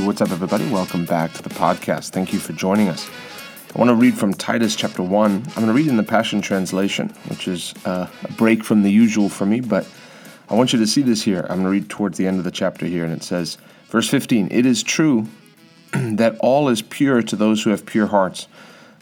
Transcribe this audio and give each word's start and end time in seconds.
What's 0.00 0.20
up, 0.20 0.32
everybody? 0.32 0.68
Welcome 0.70 1.04
back 1.04 1.32
to 1.34 1.42
the 1.42 1.50
podcast. 1.50 2.10
Thank 2.10 2.32
you 2.32 2.40
for 2.40 2.52
joining 2.52 2.88
us. 2.88 3.08
I 3.74 3.78
want 3.78 3.90
to 3.90 3.94
read 3.94 4.18
from 4.18 4.34
Titus 4.34 4.74
chapter 4.74 5.02
1. 5.02 5.30
I'm 5.32 5.54
going 5.54 5.68
to 5.68 5.72
read 5.72 5.86
in 5.86 5.96
the 5.96 6.02
Passion 6.02 6.42
Translation, 6.42 7.10
which 7.28 7.46
is 7.46 7.72
uh, 7.86 8.08
a 8.24 8.32
break 8.32 8.64
from 8.64 8.82
the 8.82 8.90
usual 8.90 9.28
for 9.28 9.46
me, 9.46 9.60
but 9.60 9.88
I 10.50 10.54
want 10.54 10.72
you 10.72 10.80
to 10.80 10.86
see 10.86 11.02
this 11.02 11.22
here. 11.22 11.42
I'm 11.42 11.62
going 11.62 11.62
to 11.62 11.70
read 11.70 11.88
towards 11.88 12.18
the 12.18 12.26
end 12.26 12.38
of 12.38 12.44
the 12.44 12.50
chapter 12.50 12.86
here, 12.86 13.04
and 13.04 13.12
it 13.12 13.22
says, 13.22 13.56
verse 13.86 14.08
15 14.08 14.48
It 14.50 14.66
is 14.66 14.82
true 14.82 15.28
that 15.92 16.36
all 16.40 16.68
is 16.68 16.82
pure 16.82 17.22
to 17.22 17.36
those 17.36 17.62
who 17.62 17.70
have 17.70 17.86
pure 17.86 18.08
hearts, 18.08 18.48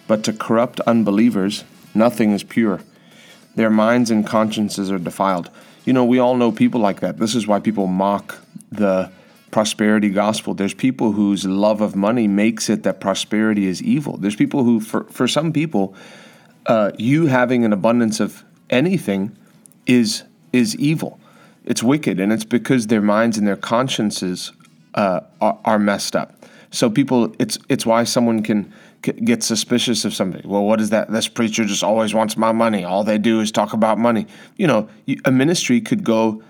but 0.06 0.22
to 0.24 0.32
corrupt 0.32 0.78
unbelievers, 0.80 1.64
nothing 1.94 2.32
is 2.32 2.44
pure. 2.44 2.80
Their 3.56 3.70
minds 3.70 4.10
and 4.10 4.26
consciences 4.26 4.90
are 4.90 4.98
defiled. 4.98 5.50
You 5.86 5.94
know, 5.94 6.04
we 6.04 6.18
all 6.18 6.36
know 6.36 6.52
people 6.52 6.80
like 6.80 7.00
that. 7.00 7.18
This 7.18 7.34
is 7.34 7.46
why 7.46 7.60
people 7.60 7.86
mock 7.86 8.36
the 8.70 9.10
prosperity 9.52 10.08
gospel. 10.08 10.54
There's 10.54 10.74
people 10.74 11.12
whose 11.12 11.44
love 11.44 11.80
of 11.80 11.94
money 11.94 12.26
makes 12.26 12.68
it 12.68 12.82
that 12.82 13.00
prosperity 13.00 13.66
is 13.66 13.80
evil. 13.80 14.16
There's 14.16 14.34
people 14.34 14.64
who, 14.64 14.80
for, 14.80 15.04
for 15.04 15.28
some 15.28 15.52
people, 15.52 15.94
uh, 16.66 16.90
you 16.98 17.26
having 17.26 17.64
an 17.64 17.72
abundance 17.72 18.18
of 18.18 18.42
anything 18.68 19.36
is 19.86 20.24
is 20.52 20.74
evil. 20.76 21.20
It's 21.64 21.82
wicked, 21.82 22.18
and 22.18 22.32
it's 22.32 22.44
because 22.44 22.88
their 22.88 23.00
minds 23.00 23.38
and 23.38 23.46
their 23.46 23.56
consciences 23.56 24.52
uh, 24.94 25.20
are, 25.40 25.58
are 25.64 25.78
messed 25.78 26.16
up. 26.16 26.44
So 26.70 26.90
people, 26.90 27.34
it's 27.38 27.58
it's 27.68 27.86
why 27.86 28.04
someone 28.04 28.42
can 28.42 28.72
get 29.02 29.42
suspicious 29.42 30.04
of 30.04 30.14
somebody. 30.14 30.46
Well, 30.46 30.64
what 30.64 30.80
is 30.80 30.90
that? 30.90 31.10
This 31.10 31.28
preacher 31.28 31.64
just 31.64 31.82
always 31.82 32.14
wants 32.14 32.36
my 32.36 32.52
money. 32.52 32.84
All 32.84 33.04
they 33.04 33.18
do 33.18 33.40
is 33.40 33.50
talk 33.52 33.72
about 33.72 33.98
money. 33.98 34.26
You 34.56 34.66
know, 34.66 34.88
a 35.24 35.30
ministry 35.30 35.80
could 35.80 36.04
go. 36.04 36.42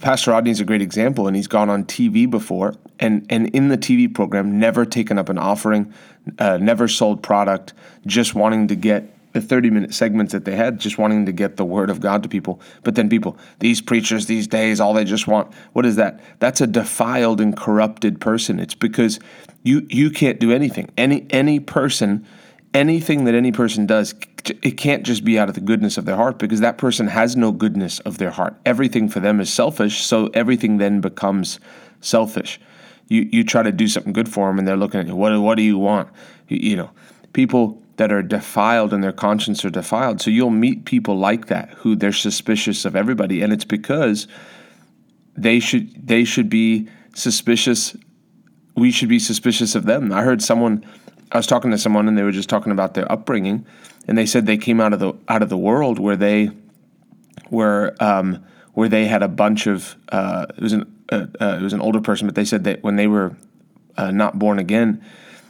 Pastor 0.00 0.30
Rodney 0.30 0.50
is 0.50 0.60
a 0.60 0.64
great 0.64 0.82
example, 0.82 1.26
and 1.26 1.36
he's 1.36 1.46
gone 1.46 1.68
on 1.68 1.84
TV 1.84 2.28
before, 2.28 2.74
and 2.98 3.26
and 3.28 3.48
in 3.48 3.68
the 3.68 3.78
TV 3.78 4.12
program, 4.12 4.58
never 4.58 4.84
taken 4.84 5.18
up 5.18 5.28
an 5.28 5.38
offering, 5.38 5.92
uh, 6.38 6.56
never 6.56 6.88
sold 6.88 7.22
product, 7.22 7.74
just 8.06 8.34
wanting 8.34 8.68
to 8.68 8.74
get 8.74 9.14
the 9.32 9.40
30 9.40 9.70
minute 9.70 9.94
segments 9.94 10.32
that 10.32 10.44
they 10.44 10.56
had, 10.56 10.78
just 10.78 10.98
wanting 10.98 11.26
to 11.26 11.32
get 11.32 11.56
the 11.56 11.64
word 11.64 11.90
of 11.90 12.00
God 12.00 12.22
to 12.22 12.28
people. 12.28 12.60
But 12.82 12.94
then 12.94 13.08
people, 13.08 13.36
these 13.58 13.80
preachers 13.80 14.26
these 14.26 14.46
days, 14.46 14.80
all 14.80 14.94
they 14.94 15.04
just 15.04 15.26
want, 15.26 15.52
what 15.72 15.84
is 15.84 15.96
that? 15.96 16.20
That's 16.38 16.60
a 16.60 16.66
defiled 16.66 17.40
and 17.40 17.56
corrupted 17.56 18.20
person. 18.20 18.58
It's 18.58 18.74
because 18.74 19.20
you 19.62 19.86
you 19.90 20.10
can't 20.10 20.40
do 20.40 20.52
anything. 20.52 20.90
Any 20.96 21.26
any 21.30 21.60
person, 21.60 22.26
anything 22.78 23.24
that 23.24 23.34
any 23.34 23.50
person 23.50 23.86
does, 23.86 24.14
it 24.62 24.76
can't 24.76 25.02
just 25.02 25.24
be 25.24 25.38
out 25.38 25.48
of 25.48 25.56
the 25.56 25.60
goodness 25.60 25.98
of 25.98 26.04
their 26.04 26.14
heart 26.14 26.38
because 26.38 26.60
that 26.60 26.78
person 26.78 27.08
has 27.08 27.36
no 27.36 27.50
goodness 27.50 27.98
of 28.00 28.18
their 28.18 28.30
heart. 28.30 28.54
Everything 28.64 29.08
for 29.08 29.18
them 29.18 29.40
is 29.40 29.52
selfish, 29.52 30.04
so 30.04 30.28
everything 30.32 30.78
then 30.78 31.00
becomes 31.00 31.58
selfish. 32.00 32.60
You 33.08 33.28
you 33.32 33.42
try 33.42 33.62
to 33.64 33.72
do 33.72 33.88
something 33.88 34.12
good 34.12 34.28
for 34.28 34.46
them, 34.48 34.58
and 34.58 34.68
they're 34.68 34.76
looking 34.76 35.00
at 35.00 35.08
you. 35.08 35.16
What 35.16 35.38
what 35.40 35.56
do 35.56 35.62
you 35.62 35.76
want? 35.76 36.08
You, 36.46 36.58
you 36.70 36.76
know, 36.76 36.90
people 37.32 37.82
that 37.96 38.12
are 38.12 38.22
defiled 38.22 38.92
and 38.92 39.02
their 39.02 39.12
conscience 39.12 39.64
are 39.64 39.70
defiled. 39.70 40.20
So 40.20 40.30
you'll 40.30 40.50
meet 40.50 40.84
people 40.84 41.18
like 41.18 41.46
that 41.46 41.70
who 41.78 41.96
they're 41.96 42.12
suspicious 42.12 42.84
of 42.84 42.94
everybody, 42.94 43.42
and 43.42 43.52
it's 43.52 43.64
because 43.64 44.28
they 45.36 45.58
should 45.58 46.06
they 46.06 46.24
should 46.24 46.48
be 46.48 46.88
suspicious. 47.14 47.96
We 48.76 48.92
should 48.92 49.08
be 49.08 49.18
suspicious 49.18 49.74
of 49.74 49.84
them. 49.84 50.12
I 50.12 50.22
heard 50.22 50.42
someone. 50.42 50.84
I 51.32 51.36
was 51.36 51.46
talking 51.46 51.70
to 51.70 51.78
someone, 51.78 52.08
and 52.08 52.16
they 52.16 52.22
were 52.22 52.32
just 52.32 52.48
talking 52.48 52.72
about 52.72 52.94
their 52.94 53.10
upbringing, 53.10 53.66
and 54.06 54.16
they 54.16 54.26
said 54.26 54.46
they 54.46 54.56
came 54.56 54.80
out 54.80 54.92
of 54.92 55.00
the 55.00 55.12
out 55.28 55.42
of 55.42 55.48
the 55.48 55.58
world 55.58 55.98
where 55.98 56.16
they 56.16 56.50
were 57.50 57.94
um, 58.00 58.44
where 58.74 58.88
they 58.88 59.06
had 59.06 59.22
a 59.22 59.28
bunch 59.28 59.66
of. 59.66 59.96
Uh, 60.10 60.46
it 60.56 60.62
was 60.62 60.72
an 60.72 61.02
uh, 61.10 61.26
uh, 61.40 61.56
it 61.60 61.62
was 61.62 61.72
an 61.72 61.80
older 61.80 62.00
person, 62.00 62.26
but 62.26 62.34
they 62.34 62.44
said 62.44 62.64
that 62.64 62.82
when 62.82 62.96
they 62.96 63.06
were 63.06 63.36
uh, 63.96 64.10
not 64.10 64.38
born 64.38 64.58
again, 64.58 65.04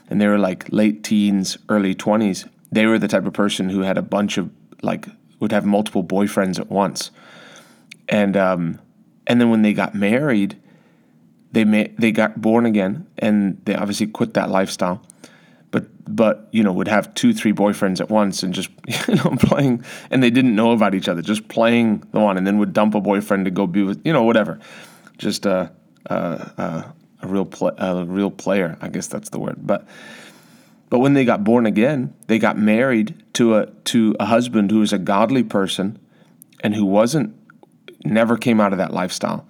and 0.09 0.21
they 0.21 0.27
were 0.27 0.39
like 0.39 0.67
late 0.73 1.05
teens, 1.05 1.59
early 1.69 1.95
20s, 1.95 2.49
they 2.73 2.87
were 2.87 2.99
the 2.99 3.09
type 3.09 3.27
of 3.27 3.33
person 3.33 3.69
who 3.69 3.81
had 3.81 3.99
a 3.99 4.03
bunch 4.03 4.39
of 4.39 4.51
like 4.83 5.07
would 5.41 5.53
have 5.53 5.65
multiple 5.65 6.03
boyfriends 6.05 6.59
at 6.59 6.71
once. 6.71 7.11
And 8.09 8.37
um 8.37 8.81
and 9.27 9.41
then 9.41 9.51
when 9.51 9.63
they 9.63 9.75
got 9.75 9.95
married, 9.95 10.57
they 11.53 11.65
may, 11.65 11.93
they 11.99 12.13
got 12.13 12.41
born 12.41 12.67
again 12.67 13.07
and 13.19 13.61
they 13.65 13.75
obviously 13.75 14.07
quit 14.07 14.35
that 14.35 14.51
lifestyle. 14.51 15.03
But 16.11 16.49
you 16.53 16.63
know 16.63 16.73
would 16.73 16.89
have 16.89 17.13
two 17.15 17.33
three 17.35 17.53
boyfriends 17.53 18.01
at 18.01 18.09
once 18.09 18.43
and 18.43 18.55
just 18.55 18.71
you 19.09 19.15
know 19.17 19.37
playing 19.39 19.85
and 20.11 20.23
they 20.23 20.31
didn't 20.31 20.57
know 20.57 20.73
about 20.73 20.95
each 20.95 21.09
other 21.09 21.21
just 21.21 21.49
playing 21.49 22.03
the 22.13 22.21
one 22.21 22.39
and 22.39 22.47
then 22.47 22.59
would 22.59 22.73
dump 22.73 22.95
a 22.95 23.01
boyfriend 23.01 23.45
to 23.45 23.51
go 23.51 23.67
be 23.67 23.83
with 23.83 24.01
you 24.07 24.13
know 24.13 24.23
whatever 24.23 24.59
just 25.19 25.47
uh, 25.47 25.69
uh, 26.09 26.49
uh, 26.57 26.83
a 27.21 27.27
real 27.27 27.45
pl- 27.45 27.75
a 27.77 28.05
real 28.05 28.31
player. 28.31 28.79
I 28.81 28.89
guess 28.89 29.09
that's 29.09 29.29
the 29.29 29.39
word. 29.39 29.67
But 29.67 29.87
but 30.89 31.01
when 31.01 31.13
they 31.13 31.25
got 31.25 31.45
born 31.45 31.67
again, 31.67 32.15
they 32.29 32.39
got 32.39 32.57
married 32.57 33.23
to 33.35 33.57
a 33.57 33.67
to 33.67 34.17
a 34.19 34.25
husband 34.25 34.71
who 34.71 34.79
was 34.79 34.93
a 34.93 34.99
godly 34.99 35.43
person 35.43 35.99
and 36.61 36.75
who 36.75 36.87
wasn't 36.87 37.35
never 38.05 38.37
came 38.37 38.61
out 38.61 38.73
of 38.73 38.79
that 38.79 38.95
lifestyle. 38.95 39.47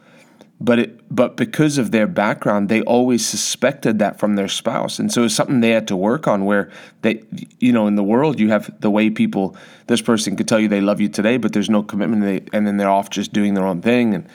But 0.60 0.78
it 0.80 1.14
but 1.14 1.36
because 1.36 1.78
of 1.78 1.92
their 1.92 2.06
background, 2.08 2.68
they 2.68 2.82
always 2.82 3.24
suspected 3.24 3.98
that 4.00 4.18
from 4.18 4.34
their 4.34 4.48
spouse. 4.48 4.98
And 4.98 5.12
so 5.12 5.22
it's 5.24 5.34
something 5.34 5.60
they 5.60 5.70
had 5.70 5.86
to 5.88 5.96
work 5.96 6.26
on 6.26 6.44
where 6.44 6.70
they 7.02 7.22
you 7.60 7.72
know, 7.72 7.86
in 7.86 7.94
the 7.94 8.02
world 8.02 8.40
you 8.40 8.50
have 8.50 8.68
the 8.80 8.90
way 8.90 9.08
people 9.08 9.56
this 9.86 10.02
person 10.02 10.36
could 10.36 10.48
tell 10.48 10.58
you 10.58 10.68
they 10.68 10.80
love 10.80 11.00
you 11.00 11.08
today, 11.08 11.36
but 11.36 11.52
there's 11.52 11.70
no 11.70 11.82
commitment 11.82 12.22
they, 12.22 12.56
and 12.56 12.66
then 12.66 12.76
they're 12.76 12.90
off 12.90 13.08
just 13.08 13.32
doing 13.32 13.54
their 13.54 13.66
own 13.66 13.80
thing 13.82 14.14
and 14.14 14.28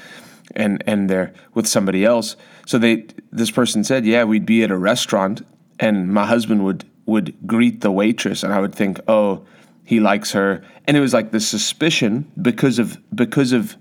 and 0.56 0.84
and 0.88 1.10
they're 1.10 1.34
with 1.54 1.68
somebody 1.68 2.06
else. 2.06 2.36
So 2.66 2.78
they 2.78 3.06
this 3.32 3.52
person 3.52 3.84
said, 3.84 4.06
"Yeah, 4.06 4.24
we'd 4.24 4.46
be 4.46 4.64
at 4.64 4.72
a 4.72 4.78
restaurant 4.78 5.46
and 5.80 6.14
my 6.14 6.26
husband 6.26 6.64
would 6.64 6.86
would 7.06 7.36
greet 7.46 7.82
the 7.82 7.92
waitress 7.92 8.44
and 8.44 8.54
I 8.54 8.60
would 8.60 8.74
think, 8.74 9.00
"Oh, 9.08 9.46
he 9.84 10.00
likes 10.00 10.32
her." 10.32 10.64
And 10.86 10.96
it 10.96 11.02
was 11.02 11.14
like 11.14 11.32
the 11.32 11.40
suspicion 11.40 12.32
because 12.42 12.80
of 12.80 12.98
because 13.16 13.52
of 13.52 13.76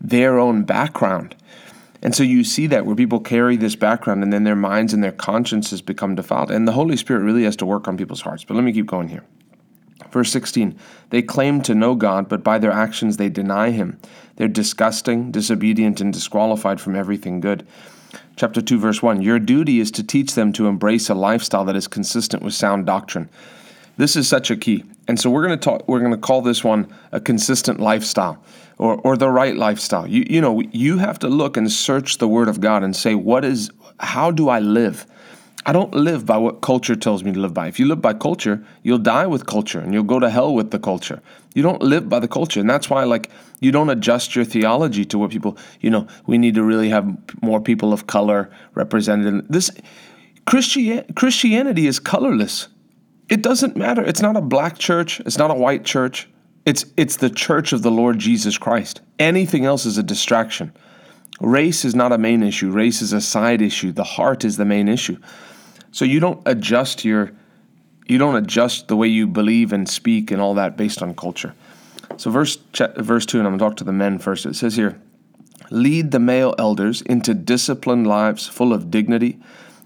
their 0.00 0.38
own 0.38 0.64
background. 0.64 1.34
And 2.02 2.14
so 2.14 2.24
you 2.24 2.42
see 2.42 2.66
that 2.66 2.84
where 2.84 2.96
people 2.96 3.20
carry 3.20 3.56
this 3.56 3.76
background 3.76 4.22
and 4.24 4.32
then 4.32 4.42
their 4.44 4.56
minds 4.56 4.92
and 4.92 5.04
their 5.04 5.12
consciences 5.12 5.80
become 5.80 6.16
defiled. 6.16 6.50
And 6.50 6.66
the 6.66 6.72
Holy 6.72 6.96
Spirit 6.96 7.20
really 7.20 7.44
has 7.44 7.56
to 7.56 7.66
work 7.66 7.86
on 7.86 7.96
people's 7.96 8.22
hearts. 8.22 8.42
But 8.44 8.54
let 8.54 8.64
me 8.64 8.72
keep 8.72 8.86
going 8.86 9.08
here. 9.08 9.24
Verse 10.10 10.32
16 10.32 10.76
They 11.10 11.22
claim 11.22 11.62
to 11.62 11.74
know 11.74 11.94
God, 11.94 12.28
but 12.28 12.42
by 12.42 12.58
their 12.58 12.72
actions 12.72 13.16
they 13.16 13.28
deny 13.28 13.70
Him. 13.70 14.00
They're 14.36 14.48
disgusting, 14.48 15.30
disobedient, 15.30 16.00
and 16.00 16.12
disqualified 16.12 16.80
from 16.80 16.96
everything 16.96 17.40
good. 17.40 17.66
Chapter 18.34 18.60
2, 18.60 18.78
verse 18.78 19.02
1 19.02 19.22
Your 19.22 19.38
duty 19.38 19.78
is 19.78 19.90
to 19.92 20.02
teach 20.02 20.34
them 20.34 20.52
to 20.54 20.66
embrace 20.66 21.08
a 21.08 21.14
lifestyle 21.14 21.64
that 21.66 21.76
is 21.76 21.86
consistent 21.86 22.42
with 22.42 22.54
sound 22.54 22.84
doctrine. 22.84 23.30
This 23.96 24.16
is 24.16 24.26
such 24.26 24.50
a 24.50 24.56
key. 24.56 24.84
And 25.08 25.18
so 25.18 25.30
we're 25.30 25.46
going 25.46 25.58
to 25.58 25.64
talk 25.64 25.88
we're 25.88 26.00
going 26.00 26.12
to 26.12 26.16
call 26.16 26.42
this 26.42 26.62
one 26.62 26.92
a 27.10 27.20
consistent 27.20 27.80
lifestyle 27.80 28.42
or 28.78 28.96
or 29.02 29.16
the 29.16 29.28
right 29.28 29.56
lifestyle. 29.56 30.06
You 30.06 30.24
you 30.28 30.40
know, 30.40 30.60
you 30.72 30.98
have 30.98 31.18
to 31.20 31.28
look 31.28 31.56
and 31.56 31.70
search 31.70 32.18
the 32.18 32.28
word 32.28 32.48
of 32.48 32.60
God 32.60 32.82
and 32.82 32.94
say 32.94 33.14
what 33.14 33.44
is 33.44 33.70
how 33.98 34.30
do 34.30 34.48
I 34.48 34.60
live? 34.60 35.06
I 35.64 35.72
don't 35.72 35.94
live 35.94 36.26
by 36.26 36.38
what 36.38 36.60
culture 36.60 36.96
tells 36.96 37.22
me 37.22 37.32
to 37.32 37.38
live 37.38 37.54
by. 37.54 37.68
If 37.68 37.78
you 37.78 37.86
live 37.86 38.02
by 38.02 38.14
culture, 38.14 38.64
you'll 38.82 38.98
die 38.98 39.26
with 39.26 39.46
culture 39.46 39.78
and 39.78 39.94
you'll 39.94 40.02
go 40.02 40.18
to 40.18 40.28
hell 40.28 40.52
with 40.52 40.72
the 40.72 40.78
culture. 40.80 41.22
You 41.54 41.62
don't 41.62 41.82
live 41.82 42.08
by 42.08 42.18
the 42.18 42.26
culture. 42.26 42.58
And 42.58 42.68
that's 42.68 42.90
why, 42.90 43.04
like, 43.04 43.30
you 43.60 43.70
don't 43.70 43.88
adjust 43.88 44.34
your 44.34 44.44
theology 44.44 45.04
to 45.04 45.18
what 45.18 45.30
people, 45.30 45.56
you 45.80 45.90
know, 45.90 46.08
we 46.26 46.36
need 46.36 46.56
to 46.56 46.64
really 46.64 46.88
have 46.88 47.06
more 47.42 47.60
people 47.60 47.92
of 47.92 48.08
color 48.08 48.50
represented. 48.74 49.46
This 49.48 49.70
Christian, 50.46 51.04
Christianity 51.14 51.86
is 51.86 52.00
colorless. 52.00 52.66
It 53.32 53.40
doesn't 53.40 53.78
matter. 53.78 54.02
It's 54.02 54.20
not 54.20 54.36
a 54.36 54.42
black 54.42 54.76
church, 54.76 55.18
it's 55.20 55.38
not 55.38 55.50
a 55.50 55.54
white 55.54 55.86
church. 55.86 56.28
It's, 56.66 56.84
it's 56.98 57.16
the 57.16 57.30
church 57.30 57.72
of 57.72 57.80
the 57.80 57.90
Lord 57.90 58.18
Jesus 58.18 58.58
Christ. 58.58 59.00
Anything 59.18 59.64
else 59.64 59.86
is 59.86 59.96
a 59.96 60.02
distraction. 60.02 60.70
Race 61.40 61.86
is 61.86 61.94
not 61.94 62.12
a 62.12 62.18
main 62.18 62.42
issue, 62.42 62.70
race 62.70 63.00
is 63.00 63.14
a 63.14 63.22
side 63.22 63.62
issue. 63.62 63.90
The 63.90 64.04
heart 64.04 64.44
is 64.44 64.58
the 64.58 64.66
main 64.66 64.86
issue. 64.86 65.16
So 65.92 66.04
you 66.04 66.20
don't 66.20 66.42
adjust 66.44 67.06
your 67.06 67.32
you 68.06 68.18
don't 68.18 68.36
adjust 68.36 68.88
the 68.88 68.96
way 68.96 69.08
you 69.08 69.26
believe 69.26 69.72
and 69.72 69.88
speak 69.88 70.30
and 70.30 70.42
all 70.42 70.52
that 70.54 70.76
based 70.76 71.00
on 71.00 71.14
culture. 71.14 71.54
So 72.18 72.30
verse 72.30 72.58
verse 72.98 73.24
2 73.24 73.38
and 73.38 73.48
I'm 73.48 73.56
going 73.56 73.60
to 73.60 73.64
talk 73.64 73.76
to 73.78 73.84
the 73.84 73.94
men 73.94 74.18
first. 74.18 74.44
It 74.44 74.56
says 74.56 74.76
here, 74.76 75.00
lead 75.70 76.10
the 76.10 76.20
male 76.20 76.54
elders 76.58 77.00
into 77.00 77.32
disciplined 77.32 78.06
lives 78.06 78.46
full 78.46 78.74
of 78.74 78.90
dignity 78.90 79.40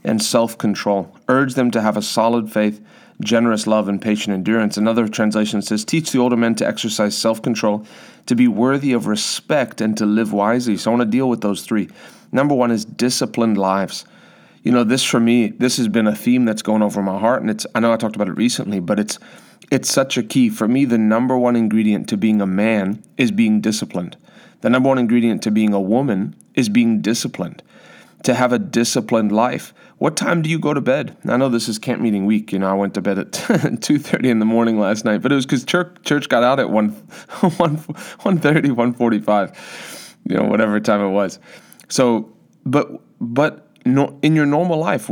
and 0.06 0.22
self-control. 0.22 1.14
Urge 1.28 1.54
them 1.54 1.70
to 1.72 1.82
have 1.82 1.96
a 1.96 2.02
solid 2.02 2.50
faith, 2.50 2.80
generous 3.20 3.66
love 3.66 3.88
and 3.88 4.00
patient 4.00 4.32
endurance. 4.32 4.76
Another 4.76 5.08
translation 5.08 5.60
says, 5.60 5.84
teach 5.84 6.12
the 6.12 6.18
older 6.18 6.36
men 6.36 6.54
to 6.54 6.66
exercise 6.66 7.16
self-control, 7.16 7.84
to 8.26 8.34
be 8.34 8.48
worthy 8.48 8.92
of 8.92 9.06
respect 9.06 9.80
and 9.80 9.96
to 9.98 10.06
live 10.06 10.32
wisely. 10.32 10.76
So 10.76 10.90
I 10.90 10.94
want 10.96 11.10
to 11.10 11.16
deal 11.16 11.28
with 11.28 11.42
those 11.42 11.62
three. 11.62 11.88
Number 12.32 12.54
1 12.54 12.70
is 12.70 12.84
disciplined 12.84 13.58
lives 13.58 14.06
you 14.66 14.72
know, 14.72 14.82
this 14.82 15.04
for 15.04 15.20
me, 15.20 15.50
this 15.50 15.76
has 15.76 15.86
been 15.86 16.08
a 16.08 16.16
theme 16.16 16.44
that's 16.44 16.60
going 16.60 16.82
over 16.82 17.00
my 17.00 17.20
heart, 17.20 17.40
and 17.40 17.48
it's 17.48 17.68
I 17.76 17.78
know 17.78 17.92
I 17.92 17.96
talked 17.96 18.16
about 18.16 18.26
it 18.26 18.32
recently, 18.32 18.80
but 18.80 18.98
it's 18.98 19.16
it's 19.70 19.88
such 19.88 20.18
a 20.18 20.24
key 20.24 20.48
for 20.50 20.66
me. 20.66 20.84
The 20.84 20.98
number 20.98 21.38
one 21.38 21.54
ingredient 21.54 22.08
to 22.08 22.16
being 22.16 22.40
a 22.40 22.48
man 22.48 23.00
is 23.16 23.30
being 23.30 23.60
disciplined. 23.60 24.16
The 24.62 24.70
number 24.70 24.88
one 24.88 24.98
ingredient 24.98 25.44
to 25.44 25.52
being 25.52 25.72
a 25.72 25.80
woman 25.80 26.34
is 26.56 26.68
being 26.68 27.00
disciplined. 27.00 27.62
To 28.26 28.34
have 28.34 28.52
a 28.52 28.58
disciplined 28.58 29.30
life. 29.30 29.72
What 29.98 30.16
time 30.16 30.42
do 30.42 30.50
you 30.50 30.58
go 30.58 30.74
to 30.74 30.80
bed? 30.80 31.16
I 31.26 31.36
know 31.36 31.48
this 31.48 31.68
is 31.68 31.78
camp 31.78 32.02
meeting 32.02 32.26
week. 32.26 32.52
You 32.52 32.58
know, 32.58 32.68
I 32.68 32.74
went 32.74 32.94
to 32.94 33.00
bed 33.00 33.18
at 33.18 33.30
2.30 33.32 34.26
in 34.26 34.40
the 34.40 34.44
morning 34.44 34.80
last 34.80 35.04
night, 35.04 35.22
but 35.22 35.30
it 35.30 35.36
was 35.36 35.46
because 35.46 35.64
church, 35.64 35.96
church 36.02 36.28
got 36.28 36.42
out 36.42 36.58
at 36.58 36.68
1, 36.68 36.88
1, 36.90 37.50
1.30, 37.50 38.62
1.45, 38.96 40.16
you 40.28 40.36
know, 40.36 40.42
whatever 40.42 40.80
time 40.80 41.00
it 41.00 41.10
was. 41.10 41.38
So, 41.88 42.36
but, 42.64 43.00
but 43.20 43.68
no, 43.86 44.18
in 44.22 44.34
your 44.34 44.46
normal 44.46 44.78
life, 44.78 45.08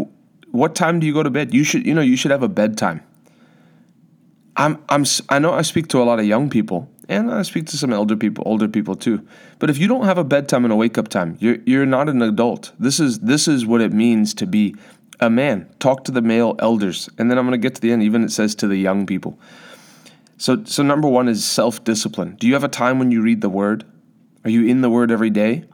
what 0.51 0.75
time 0.75 0.99
do 0.99 1.07
you 1.07 1.15
go 1.15 1.23
to 1.23 1.31
bed? 1.31 1.55
You 1.55 1.63
should, 1.63 1.87
you 1.87 1.95
know, 1.95 2.01
you 2.01 2.17
should 2.17 2.33
have 2.33 2.43
a 2.43 2.49
bedtime. 2.49 3.01
I'm, 4.57 4.83
I'm, 4.89 5.05
I 5.29 5.39
know 5.39 5.53
I 5.53 5.63
speak 5.63 5.87
to 5.89 6.03
a 6.03 6.05
lot 6.05 6.19
of 6.19 6.27
young 6.27 6.51
people, 6.51 6.91
and 7.09 7.31
I 7.31 7.43
speak 7.43 7.67
to 7.67 7.77
some 7.77 7.93
elder 7.93 8.17
people, 8.17 8.45
older 8.47 8.69
people 8.69 8.97
too. 8.97 9.27
But 9.59 9.71
if 9.71 9.79
you 9.79 9.89
don't 9.89 10.05
have 10.05 10.19
a 10.19 10.25
bedtime 10.25 10.65
and 10.65 10.73
a 10.73 10.77
wake 10.77 10.99
up 10.99 11.09
time, 11.09 11.37
you're 11.41 11.59
you're 11.67 11.87
not 11.87 12.09
an 12.09 12.23
adult. 12.23 12.73
This 12.79 13.01
is 13.01 13.21
this 13.21 13.49
is 13.49 13.67
what 13.67 13.81
it 13.81 13.93
means 13.93 14.35
to 14.35 14.47
be 14.47 14.75
a 15.21 15.31
man. 15.31 15.69
Talk 15.79 16.05
to 16.05 16.13
the 16.13 16.23
male 16.23 16.57
elders, 16.59 17.09
and 17.19 17.31
then 17.31 17.39
I'm 17.39 17.47
going 17.47 17.61
to 17.61 17.63
get 17.63 17.75
to 17.77 17.81
the 17.81 17.93
end. 17.93 18.03
Even 18.03 18.25
it 18.25 18.33
says 18.33 18.55
to 18.57 18.67
the 18.67 18.77
young 18.77 19.07
people. 19.07 19.39
So 20.39 20.65
so 20.65 20.83
number 20.83 21.09
one 21.09 21.29
is 21.29 21.45
self 21.45 21.85
discipline. 21.85 22.37
Do 22.37 22.47
you 22.47 22.55
have 22.55 22.65
a 22.65 22.69
time 22.69 22.99
when 22.99 23.11
you 23.11 23.23
read 23.23 23.41
the 23.41 23.49
Word? 23.49 23.85
Are 24.45 24.51
you 24.51 24.67
in 24.67 24.81
the 24.81 24.91
Word 24.91 25.11
every 25.11 25.31
day, 25.31 25.65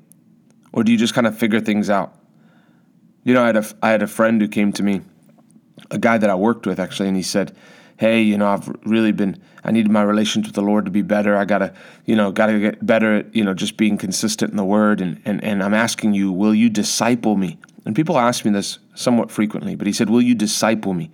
or 0.73 0.85
do 0.85 0.93
you 0.93 0.99
just 0.99 1.15
kind 1.15 1.27
of 1.27 1.37
figure 1.37 1.61
things 1.61 1.91
out? 1.91 2.15
You 3.25 3.35
know, 3.35 3.43
I 3.43 3.47
had 3.47 3.57
a 3.57 3.65
I 3.83 3.91
had 3.91 4.03
a 4.03 4.07
friend 4.07 4.41
who 4.41 4.49
came 4.49 4.73
to 4.73 4.83
me, 4.83 5.03
a 5.91 5.99
guy 5.99 6.19
that 6.19 6.31
I 6.31 6.35
worked 6.35 6.67
with 6.67 6.79
actually, 6.79 7.09
and 7.09 7.17
he 7.17 7.23
said 7.23 7.57
hey, 8.01 8.23
you 8.23 8.39
know, 8.39 8.49
I've 8.49 8.67
really 8.87 9.13
been, 9.13 9.39
I 9.63 9.73
need 9.73 9.91
my 9.91 10.01
relationship 10.01 10.49
with 10.49 10.55
the 10.55 10.63
Lord 10.63 10.87
to 10.87 10.91
be 10.91 11.03
better. 11.03 11.37
I 11.37 11.45
gotta, 11.45 11.75
you 12.07 12.17
know, 12.17 12.33
gotta 12.33 12.59
get 12.59 12.85
better 12.85 13.17
at, 13.17 13.37
you 13.37 13.45
know, 13.45 13.53
just 13.53 13.77
being 13.77 13.99
consistent 13.99 14.51
in 14.51 14.57
the 14.57 14.65
Word. 14.65 15.03
And, 15.03 15.21
and, 15.27 15.45
and 15.45 15.63
I'm 15.63 15.75
asking 15.75 16.15
you, 16.15 16.33
will 16.33 16.55
you 16.55 16.71
disciple 16.71 17.37
me? 17.37 17.59
And 17.85 17.95
people 17.95 18.19
ask 18.19 18.47
me 18.47 18.53
this 18.53 18.79
somewhat 18.95 19.31
frequently, 19.31 19.77
but 19.77 19.87
he 19.87 19.93
said, 19.93 20.09
will 20.09 20.23
you 20.23 20.35
disciple 20.35 20.95
me? 20.95 21.11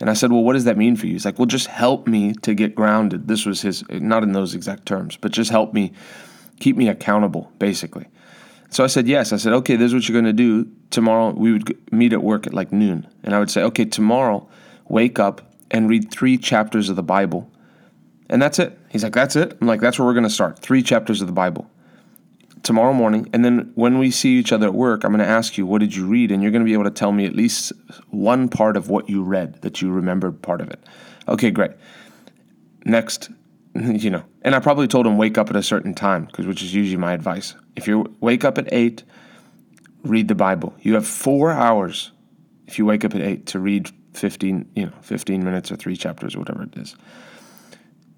And 0.00 0.08
I 0.08 0.14
said, 0.14 0.32
well, 0.32 0.42
what 0.42 0.54
does 0.54 0.64
that 0.64 0.78
mean 0.78 0.96
for 0.96 1.06
you? 1.06 1.12
He's 1.12 1.26
like, 1.26 1.38
well, 1.38 1.44
just 1.44 1.66
help 1.66 2.06
me 2.06 2.32
to 2.40 2.54
get 2.54 2.74
grounded. 2.74 3.28
This 3.28 3.44
was 3.44 3.60
his, 3.60 3.84
not 3.90 4.22
in 4.22 4.32
those 4.32 4.54
exact 4.54 4.86
terms, 4.86 5.18
but 5.18 5.30
just 5.30 5.50
help 5.50 5.74
me, 5.74 5.92
keep 6.58 6.74
me 6.74 6.88
accountable, 6.88 7.52
basically. 7.58 8.06
So 8.70 8.82
I 8.82 8.86
said, 8.86 9.06
yes. 9.06 9.34
I 9.34 9.36
said, 9.36 9.52
okay, 9.52 9.76
this 9.76 9.88
is 9.88 9.94
what 9.94 10.08
you're 10.08 10.18
going 10.18 10.24
to 10.24 10.32
do. 10.32 10.70
Tomorrow, 10.88 11.34
we 11.34 11.52
would 11.52 11.92
meet 11.92 12.14
at 12.14 12.22
work 12.22 12.46
at 12.46 12.54
like 12.54 12.72
noon. 12.72 13.06
And 13.22 13.34
I 13.34 13.40
would 13.40 13.50
say, 13.50 13.62
okay, 13.64 13.84
tomorrow, 13.84 14.48
wake 14.88 15.18
up 15.18 15.53
and 15.74 15.88
read 15.88 16.10
three 16.10 16.38
chapters 16.38 16.88
of 16.88 16.94
the 16.94 17.02
Bible. 17.02 17.50
And 18.30 18.40
that's 18.40 18.60
it. 18.60 18.78
He's 18.90 19.02
like, 19.02 19.12
that's 19.12 19.34
it. 19.34 19.58
I'm 19.60 19.66
like, 19.66 19.80
that's 19.80 19.98
where 19.98 20.06
we're 20.06 20.14
going 20.14 20.22
to 20.22 20.30
start. 20.30 20.60
Three 20.60 20.82
chapters 20.82 21.20
of 21.20 21.26
the 21.26 21.32
Bible 21.32 21.68
tomorrow 22.62 22.94
morning. 22.94 23.28
And 23.32 23.44
then 23.44 23.72
when 23.74 23.98
we 23.98 24.10
see 24.10 24.38
each 24.38 24.52
other 24.52 24.68
at 24.68 24.74
work, 24.74 25.04
I'm 25.04 25.10
going 25.10 25.18
to 25.18 25.26
ask 25.26 25.58
you, 25.58 25.66
what 25.66 25.80
did 25.80 25.94
you 25.94 26.06
read? 26.06 26.30
And 26.30 26.42
you're 26.42 26.52
going 26.52 26.62
to 26.62 26.68
be 26.68 26.72
able 26.72 26.84
to 26.84 26.90
tell 26.90 27.10
me 27.10 27.26
at 27.26 27.34
least 27.34 27.72
one 28.10 28.48
part 28.48 28.76
of 28.76 28.88
what 28.88 29.10
you 29.10 29.22
read 29.22 29.60
that 29.62 29.82
you 29.82 29.90
remembered 29.90 30.40
part 30.40 30.60
of 30.60 30.70
it. 30.70 30.82
Okay, 31.28 31.50
great. 31.50 31.72
Next, 32.84 33.30
you 33.74 34.10
know, 34.10 34.24
and 34.42 34.54
I 34.54 34.60
probably 34.60 34.86
told 34.86 35.06
him 35.06 35.18
wake 35.18 35.36
up 35.36 35.50
at 35.50 35.56
a 35.56 35.62
certain 35.62 35.92
time, 35.92 36.26
because 36.26 36.46
which 36.46 36.62
is 36.62 36.72
usually 36.72 36.96
my 36.96 37.12
advice. 37.12 37.54
If 37.74 37.88
you 37.88 38.16
wake 38.20 38.44
up 38.44 38.58
at 38.58 38.72
eight, 38.72 39.02
read 40.04 40.28
the 40.28 40.36
Bible. 40.36 40.72
You 40.80 40.94
have 40.94 41.06
four 41.06 41.50
hours 41.50 42.12
if 42.68 42.78
you 42.78 42.86
wake 42.86 43.04
up 43.04 43.14
at 43.14 43.20
eight 43.20 43.46
to 43.46 43.58
read 43.58 43.90
15, 44.14 44.70
you 44.74 44.86
know, 44.86 44.92
15 45.02 45.44
minutes 45.44 45.70
or 45.70 45.76
three 45.76 45.96
chapters 45.96 46.34
or 46.34 46.38
whatever 46.40 46.62
it 46.64 46.76
is. 46.76 46.96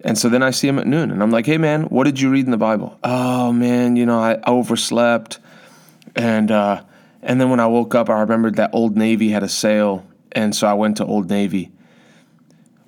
And 0.03 0.17
so 0.17 0.29
then 0.29 0.43
I 0.43 0.51
see 0.51 0.69
him 0.69 0.79
at 0.79 0.87
noon 0.87 1.11
and 1.11 1.23
I'm 1.23 1.31
like, 1.31 1.47
hey 1.47 1.59
man, 1.59 1.85
what 1.85 2.05
did 2.05 2.21
you 2.21 2.31
read 2.31 2.45
in 2.45 2.51
the 2.51 2.57
Bible? 2.57 2.99
Oh 3.03 3.53
man, 3.53 3.97
you 3.97 4.07
know, 4.07 4.19
I 4.19 4.39
overslept. 4.47 5.39
And, 6.15 6.51
uh, 6.51 6.83
and 7.23 7.41
then 7.41 7.51
when 7.51 7.61
I 7.61 7.67
woke 7.67 7.95
up, 7.95 8.09
I 8.09 8.21
remembered 8.21 8.57
that 8.57 8.71
Old 8.73 8.97
Navy 8.97 9.31
had 9.31 9.43
a 9.43 9.49
sale. 9.49 10.07
And 10.33 10.55
so 10.55 10.67
I 10.67 10.75
went 10.75 10.99
to 10.99 11.05
Old 11.05 11.31
Navy. 11.31 11.73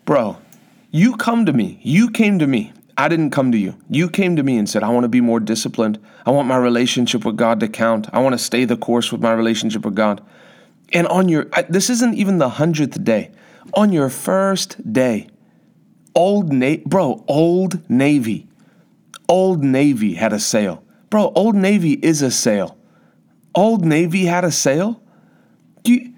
Bro, 0.04 0.38
you 0.90 1.16
come 1.16 1.46
to 1.46 1.52
me. 1.52 1.80
You 1.82 2.10
came 2.10 2.38
to 2.38 2.46
me. 2.46 2.72
I 2.96 3.08
didn't 3.08 3.30
come 3.30 3.52
to 3.52 3.58
you. 3.58 3.76
You 3.88 4.10
came 4.10 4.36
to 4.36 4.42
me 4.42 4.58
and 4.58 4.68
said, 4.68 4.82
I 4.82 4.88
want 4.88 5.04
to 5.04 5.08
be 5.08 5.20
more 5.20 5.38
disciplined. 5.38 5.98
I 6.26 6.30
want 6.30 6.48
my 6.48 6.56
relationship 6.56 7.24
with 7.24 7.36
God 7.36 7.60
to 7.60 7.68
count. 7.68 8.08
I 8.12 8.20
want 8.20 8.32
to 8.32 8.38
stay 8.38 8.64
the 8.64 8.76
course 8.76 9.12
with 9.12 9.20
my 9.20 9.32
relationship 9.32 9.84
with 9.84 9.94
God. 9.94 10.20
And 10.92 11.06
on 11.08 11.28
your, 11.28 11.46
this 11.68 11.90
isn't 11.90 12.14
even 12.14 12.38
the 12.38 12.48
hundredth 12.48 13.02
day. 13.04 13.30
On 13.74 13.92
your 13.92 14.08
first 14.08 14.92
day, 14.92 15.28
Old 16.14 16.52
Navy, 16.52 16.82
bro, 16.86 17.24
Old 17.28 17.88
Navy, 17.90 18.48
Old 19.28 19.62
Navy 19.62 20.14
had 20.14 20.32
a 20.32 20.38
sale. 20.38 20.82
Bro, 21.10 21.32
Old 21.34 21.54
Navy 21.54 21.92
is 21.92 22.22
a 22.22 22.30
sale. 22.30 22.76
Old 23.54 23.84
Navy 23.84 24.24
had 24.24 24.44
a 24.44 24.50
sale? 24.50 25.02
You, 25.84 26.12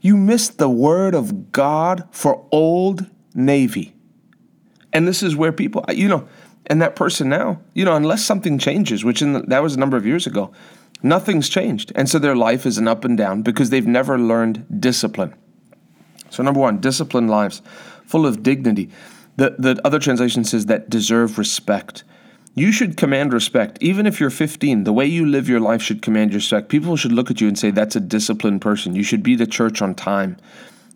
you 0.00 0.16
missed 0.16 0.58
the 0.58 0.68
word 0.68 1.14
of 1.14 1.52
God 1.52 2.06
for 2.10 2.46
Old 2.50 3.06
Navy. 3.34 3.94
And 4.92 5.06
this 5.06 5.22
is 5.22 5.36
where 5.36 5.52
people, 5.52 5.84
you 5.88 6.08
know, 6.08 6.28
and 6.66 6.80
that 6.82 6.96
person 6.96 7.28
now, 7.28 7.60
you 7.74 7.84
know, 7.84 7.96
unless 7.96 8.24
something 8.24 8.58
changes, 8.58 9.04
which 9.04 9.22
in 9.22 9.32
the, 9.32 9.40
that 9.42 9.62
was 9.62 9.74
a 9.74 9.78
number 9.78 9.96
of 9.96 10.06
years 10.06 10.26
ago, 10.26 10.52
Nothing's 11.02 11.48
changed. 11.48 11.92
And 11.94 12.08
so 12.08 12.18
their 12.18 12.36
life 12.36 12.66
is 12.66 12.78
an 12.78 12.88
up 12.88 13.04
and 13.04 13.16
down 13.16 13.42
because 13.42 13.70
they've 13.70 13.86
never 13.86 14.18
learned 14.18 14.66
discipline. 14.80 15.34
So, 16.28 16.42
number 16.42 16.60
one, 16.60 16.80
disciplined 16.80 17.30
lives, 17.30 17.62
full 18.04 18.26
of 18.26 18.42
dignity. 18.42 18.90
The, 19.36 19.56
the 19.58 19.80
other 19.84 19.98
translation 19.98 20.44
says 20.44 20.66
that 20.66 20.90
deserve 20.90 21.38
respect. 21.38 22.04
You 22.54 22.72
should 22.72 22.96
command 22.96 23.32
respect. 23.32 23.78
Even 23.80 24.06
if 24.06 24.20
you're 24.20 24.30
15, 24.30 24.84
the 24.84 24.92
way 24.92 25.06
you 25.06 25.24
live 25.24 25.48
your 25.48 25.60
life 25.60 25.82
should 25.82 26.02
command 26.02 26.34
respect. 26.34 26.68
People 26.68 26.96
should 26.96 27.12
look 27.12 27.30
at 27.30 27.40
you 27.40 27.48
and 27.48 27.58
say, 27.58 27.70
that's 27.70 27.96
a 27.96 28.00
disciplined 28.00 28.60
person. 28.60 28.94
You 28.94 29.02
should 29.02 29.22
be 29.22 29.36
to 29.36 29.46
church 29.46 29.80
on 29.80 29.94
time. 29.94 30.36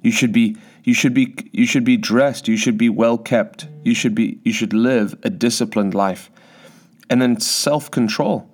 You 0.02 0.10
should 0.10 0.32
be 0.32 0.56
you 0.84 0.92
should 0.92 1.14
be 1.14 1.34
you 1.52 1.66
should 1.66 1.84
be 1.84 1.96
dressed. 1.96 2.46
You 2.46 2.58
should 2.58 2.76
be 2.76 2.90
well 2.90 3.16
kept. 3.16 3.66
You 3.82 3.94
should 3.94 4.14
be 4.14 4.38
you 4.44 4.52
should 4.52 4.74
live 4.74 5.18
a 5.22 5.30
disciplined 5.30 5.94
life. 5.94 6.30
And 7.08 7.22
then 7.22 7.40
self-control. 7.40 8.50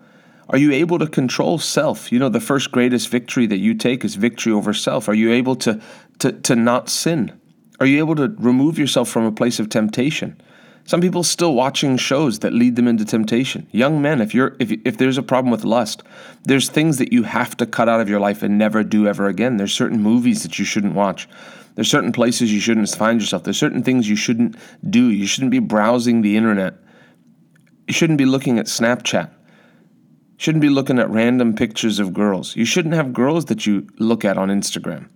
Are 0.51 0.59
you 0.59 0.73
able 0.73 0.99
to 0.99 1.07
control 1.07 1.59
self? 1.59 2.11
You 2.11 2.19
know, 2.19 2.29
the 2.29 2.41
first 2.41 2.73
greatest 2.73 3.09
victory 3.09 3.47
that 3.47 3.59
you 3.59 3.73
take 3.75 4.05
is 4.05 4.17
victory 4.17 4.53
over 4.53 4.75
self. 4.75 5.09
Are 5.09 5.15
you 5.15 5.33
able 5.33 5.55
to, 5.57 5.81
to, 6.19 6.33
to 6.33 6.57
not 6.57 6.89
sin? 6.89 7.41
Are 7.79 7.87
you 7.87 7.99
able 7.99 8.17
to 8.17 8.35
remove 8.37 8.77
yourself 8.77 9.09
from 9.09 9.25
a 9.25 9.33
place 9.33 9.61
of 9.61 9.69
temptation? 9.69 10.41
Some 10.85 11.01
people 11.01 11.23
still 11.23 11.55
watching 11.55 11.97
shows 11.97 12.41
that 12.41 12.53
lead 12.53 12.75
them 12.75 12.89
into 12.89 13.05
temptation. 13.05 13.69
Young 13.71 14.03
men, 14.03 14.21
if 14.21 14.35
you're 14.35 14.57
if 14.59 14.73
if 14.85 14.99
there's 14.99 15.19
a 15.19 15.23
problem 15.23 15.53
with 15.53 15.63
lust, 15.63 16.03
there's 16.45 16.69
things 16.69 16.99
that 16.99 17.13
you 17.13 17.23
have 17.23 17.57
to 17.59 17.67
cut 17.67 17.89
out 17.89 18.01
of 18.01 18.09
your 18.09 18.19
life 18.19 18.43
and 18.43 18.59
never 18.59 18.83
do 18.83 19.07
ever 19.07 19.29
again. 19.29 19.57
There's 19.57 19.73
certain 19.73 20.03
movies 20.03 20.43
that 20.43 20.59
you 20.59 20.65
shouldn't 20.65 20.95
watch. 20.95 21.29
There's 21.77 21.91
certain 21.91 22.11
places 22.11 22.53
you 22.53 22.61
shouldn't 22.61 22.89
find 22.89 23.21
yourself. 23.21 23.45
There's 23.45 23.59
certain 23.59 23.85
things 23.85 24.09
you 24.09 24.17
shouldn't 24.17 24.57
do. 24.91 25.11
You 25.11 25.27
shouldn't 25.27 25.53
be 25.53 25.61
browsing 25.61 26.23
the 26.23 26.37
internet. 26.37 26.75
You 27.87 27.95
shouldn't 27.95 28.19
be 28.19 28.27
looking 28.27 28.59
at 28.59 28.67
Snapchat 28.67 29.31
shouldn't 30.41 30.63
be 30.63 30.71
looking 30.71 30.99
at 30.99 31.11
random 31.11 31.55
pictures 31.55 31.99
of 31.99 32.15
girls. 32.15 32.57
You 32.57 32.65
shouldn't 32.65 32.95
have 32.95 33.13
girls 33.13 33.45
that 33.45 33.67
you 33.67 33.87
look 33.99 34.25
at 34.25 34.39
on 34.39 34.49
Instagram. 34.49 35.11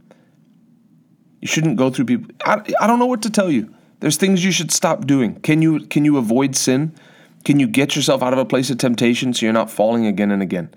You 1.40 1.49
shouldn't 1.49 1.78
go 1.78 1.88
through 1.88 2.04
people. 2.04 2.35
I, 2.45 2.62
I 2.78 2.87
don't 2.87 2.99
know 2.99 3.07
what 3.07 3.23
to 3.23 3.31
tell 3.31 3.50
you. 3.50 3.75
There's 4.00 4.19
things 4.19 4.45
you 4.45 4.50
should 4.50 4.71
stop 4.71 5.07
doing. 5.07 5.40
Can 5.40 5.62
you 5.62 5.81
can 5.87 6.04
you 6.04 6.19
avoid 6.19 6.54
sin? 6.54 6.95
Can 7.43 7.59
you 7.59 7.66
get 7.66 7.97
yourself 7.97 8.23
out 8.23 8.35
of 8.35 8.38
a 8.38 8.45
place 8.45 8.69
of 8.69 8.76
temptation 8.76 9.33
so 9.33 9.47
you're 9.47 9.54
not 9.54 9.71
falling 9.71 10.04
again 10.04 10.31
and 10.31 10.43
again? 10.43 10.69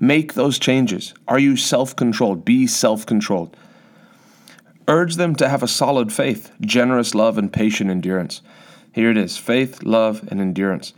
Make 0.00 0.32
those 0.32 0.58
changes. 0.58 1.12
Are 1.28 1.38
you 1.38 1.58
self-controlled? 1.58 2.46
Be 2.46 2.66
self-controlled. 2.66 3.54
Urge 4.88 5.16
them 5.16 5.36
to 5.36 5.50
have 5.50 5.62
a 5.62 5.68
solid 5.68 6.14
faith, 6.14 6.50
generous 6.62 7.14
love, 7.14 7.36
and 7.36 7.52
patient 7.52 7.90
endurance. 7.90 8.40
Here 8.90 9.10
it 9.10 9.18
is 9.18 9.36
faith, 9.36 9.82
love, 9.82 10.26
and 10.30 10.40
endurance. 10.40 10.94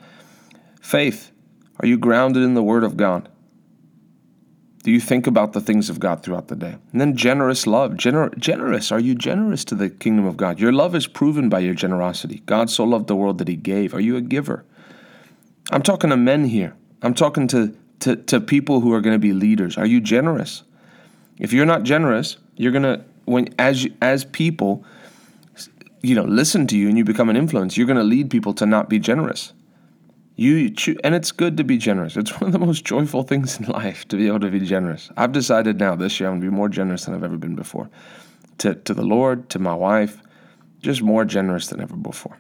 Faith 0.81 1.33
are 1.81 1.87
you 1.87 1.99
grounded 1.99 2.43
in 2.43 2.55
the 2.55 2.63
Word 2.63 2.85
of 2.85 2.97
God? 2.97 3.29
Do 4.85 4.91
you 4.91 5.01
think 5.01 5.27
about 5.27 5.55
the 5.55 5.63
things 5.63 5.89
of 5.89 5.99
God 5.99 6.23
throughout 6.23 6.49
the 6.49 6.57
day? 6.57 6.77
And 6.93 7.01
then 7.01 7.17
generous 7.17 7.67
love. 7.67 7.93
Gener- 7.93 8.37
generous. 8.37 8.93
Are 8.93 9.01
you 9.01 9.15
generous 9.15 9.65
to 9.67 9.75
the 9.75 9.89
kingdom 9.89 10.27
of 10.27 10.37
God? 10.37 10.61
Your 10.61 10.73
love 10.73 10.95
is 10.95 11.07
proven 11.07 11.49
by 11.49 11.61
your 11.61 11.73
generosity. 11.73 12.43
God 12.45 12.69
so 12.69 12.85
loved 12.85 13.07
the 13.07 13.17
world 13.17 13.39
that 13.39 13.49
he 13.49 13.57
gave. 13.57 13.95
Are 13.95 14.01
you 14.01 14.17
a 14.17 14.21
giver? 14.21 14.65
I'm 15.73 15.83
talking 15.83 16.11
to 16.11 16.19
men 16.19 16.45
here. 16.45 16.77
I'm 17.01 17.15
talking 17.15 17.49
to, 17.49 17.75
to, 18.01 18.17
to 18.17 18.41
people 18.41 18.81
who 18.81 18.93
are 18.93 19.01
going 19.01 19.15
to 19.15 19.19
be 19.19 19.33
leaders. 19.33 19.79
Are 19.79 19.87
you 19.87 20.03
generous? 20.03 20.65
If 21.39 21.55
you're 21.55 21.65
not 21.65 21.83
generous, 21.85 22.37
you're 22.57 22.73
going 22.73 22.83
to, 22.83 23.03
when 23.25 23.55
as, 23.59 23.87
as 24.03 24.27
people, 24.27 24.85
you 26.03 26.15
know, 26.15 26.25
listen 26.25 26.67
to 26.67 26.77
you 26.77 26.89
and 26.89 26.99
you 26.99 27.05
become 27.05 27.31
an 27.31 27.37
influence, 27.37 27.79
you're 27.79 27.87
going 27.87 27.97
to 27.97 28.05
lead 28.05 28.29
people 28.29 28.53
to 28.55 28.67
not 28.67 28.91
be 28.91 28.99
generous. 28.99 29.55
You 30.37 30.71
cho- 30.71 30.97
and 31.05 31.15
it's 31.15 31.31
good 31.31 31.57
to 31.59 31.65
be 31.65 31.79
generous. 31.79 32.17
It's 32.17 32.33
one 32.41 32.49
of 32.49 32.53
the 32.53 32.59
most 32.59 32.85
joyful 32.85 33.23
things 33.23 33.59
in 33.59 33.67
life 33.67 34.07
to 34.09 34.17
be 34.17 34.27
able 34.27 34.41
to 34.41 34.51
be 34.51 34.61
generous. 34.61 35.11
I've 35.17 35.33
decided 35.33 35.79
now 35.79 35.95
this 35.95 36.19
year 36.19 36.29
I'm 36.29 36.35
going 36.35 36.43
to 36.43 36.51
be 36.51 36.57
more 36.57 36.69
generous 36.69 37.05
than 37.05 37.15
I've 37.15 37.25
ever 37.25 37.39
been 37.39 37.55
before. 37.55 37.89
To 38.59 38.75
to 38.75 38.95
the 38.95 39.03
Lord, 39.03 39.49
to 39.51 39.59
my 39.59 39.75
wife, 39.75 40.23
just 40.81 41.03
more 41.03 41.25
generous 41.25 41.69
than 41.69 41.81
ever 41.81 41.97
before. 41.97 42.39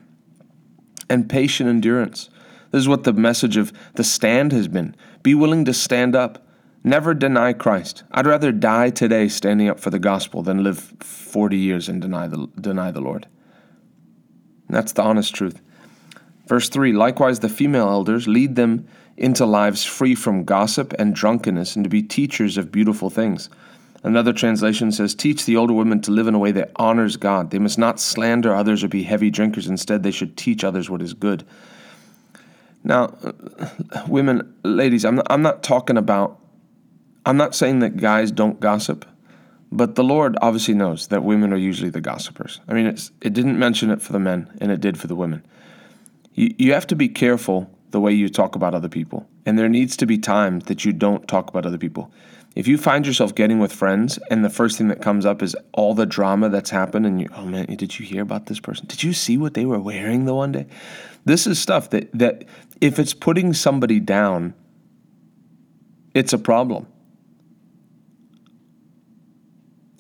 And 1.09 1.29
patient 1.29 1.69
endurance. 1.69 2.31
This 2.71 2.81
is 2.81 2.89
what 2.89 3.05
the 3.05 3.13
message 3.13 3.57
of 3.57 3.73
the 3.95 4.05
stand 4.05 4.53
has 4.53 4.67
been. 4.69 4.97
Be 5.23 5.35
willing 5.35 5.65
to 5.65 5.75
stand 5.75 6.17
up. 6.17 6.45
Never 6.83 7.15
deny 7.15 7.53
Christ. 7.53 8.03
I'd 8.11 8.27
rather 8.27 8.53
die 8.53 8.91
today 8.91 9.29
standing 9.29 9.69
up 9.69 9.81
for 9.81 9.91
the 9.91 9.99
gospel 9.99 10.43
than 10.43 10.63
live 10.65 10.93
40 11.01 11.57
years 11.57 11.89
and 11.89 12.03
deny 12.03 12.27
the, 12.27 12.49
deny 12.61 12.91
the 12.91 13.01
Lord. 13.01 13.27
that's 14.69 14.93
the 14.93 15.03
honest 15.03 15.35
truth. 15.35 15.63
Verse 16.47 16.69
3 16.69 16.93
Likewise, 16.93 17.41
the 17.41 17.49
female 17.49 17.89
elders 17.89 18.29
lead 18.29 18.57
them 18.57 18.87
into 19.17 19.47
lives 19.47 19.85
free 19.85 20.15
from 20.15 20.45
gossip 20.45 20.93
and 20.99 21.15
drunkenness 21.15 21.77
and 21.77 21.85
to 21.85 21.91
be 21.91 22.03
teachers 22.03 22.57
of 22.57 22.73
beautiful 22.73 23.11
things. 23.11 23.49
Another 24.03 24.35
translation 24.35 24.93
says, 24.93 25.15
Teach 25.15 25.47
the 25.47 25.57
older 25.57 25.73
women 25.73 26.01
to 26.03 26.11
live 26.11 26.27
in 26.27 26.35
a 26.35 26.39
way 26.39 26.53
that 26.53 26.73
honors 26.77 27.17
God. 27.17 27.51
They 27.51 27.59
must 27.59 27.79
not 27.79 27.99
slander 27.99 28.55
others 28.55 28.85
or 28.85 28.89
be 28.89 29.05
heavy 29.05 29.31
drinkers. 29.31 29.67
Instead, 29.67 30.03
they 30.03 30.11
should 30.11 30.37
teach 30.37 30.63
others 30.63 30.91
what 30.91 31.01
is 31.01 31.15
good. 31.15 31.45
Now, 32.85 33.17
uh, 33.25 33.33
women, 34.07 34.55
ladies, 34.63 35.07
I'm 35.07 35.15
not, 35.17 35.27
I'm 35.31 35.41
not 35.41 35.63
talking 35.63 35.97
about, 35.97 36.39
I'm 37.25 37.39
not 37.39 37.55
saying 37.55 37.79
that 37.79 37.97
guys 37.97 38.31
don't 38.31 38.61
gossip, 38.61 39.07
but 39.73 39.95
the 39.95 40.05
Lord 40.05 40.37
obviously 40.43 40.75
knows 40.75 41.07
that 41.07 41.25
women 41.25 41.51
are 41.51 41.57
usually 41.57 41.89
the 41.89 42.03
gossipers. 42.03 42.61
I 42.69 42.75
mean, 42.75 42.87
it 42.87 43.33
didn't 43.33 43.59
mention 43.59 43.91
it 43.91 44.03
for 44.03 44.13
the 44.13 44.21
men, 44.21 44.55
and 44.61 44.71
it 44.71 44.83
did 44.83 45.01
for 45.01 45.07
the 45.07 45.17
women. 45.17 45.43
You, 46.35 46.55
you 46.59 46.73
have 46.73 46.87
to 46.89 46.97
be 46.97 47.09
careful 47.09 47.71
the 47.91 48.01
way 48.01 48.13
you 48.13 48.29
talk 48.29 48.57
about 48.57 48.75
other 48.75 48.89
people, 48.89 49.29
and 49.47 49.59
there 49.59 49.69
needs 49.69 49.97
to 49.99 50.07
be 50.07 50.19
times 50.19 50.65
that 50.65 50.85
you 50.85 50.93
don't 50.93 51.27
talk 51.29 51.49
about 51.49 51.65
other 51.65 51.79
people. 51.79 52.13
If 52.57 52.69
you 52.69 52.79
find 52.79 53.07
yourself 53.07 53.35
getting 53.35 53.59
with 53.59 53.73
friends 53.73 54.19
and 54.31 54.45
the 54.45 54.51
first 54.51 54.79
thing 54.79 54.89
that 54.89 55.03
comes 55.03 55.27
up 55.27 55.43
is 55.43 55.57
all 55.73 55.95
the 55.95 56.07
drama 56.07 56.49
that's 56.49 56.71
happened, 56.71 57.07
and 57.07 57.21
you, 57.21 57.29
oh 57.37 57.45
man, 57.45 57.67
did 57.67 57.99
you 57.99 58.07
hear 58.07 58.23
about 58.23 58.47
this 58.47 58.61
person? 58.61 58.87
Did 58.87 59.03
you 59.03 59.13
see 59.13 59.37
what 59.37 59.55
they 59.55 59.65
were 59.65 59.81
wearing 59.81 60.25
the 60.25 60.35
one 60.35 60.53
day? 60.53 60.67
This 61.25 61.47
is 61.47 61.59
stuff 61.59 61.91
that, 61.91 62.17
that 62.17 62.45
if 62.81 62.99
it's 62.99 63.15
putting 63.15 63.55
somebody 63.55 63.99
down, 63.99 64.55
it's 66.15 66.33
a 66.33 66.39
problem. 66.39 66.87